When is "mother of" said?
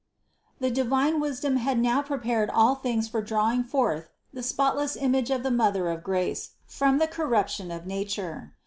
5.51-6.03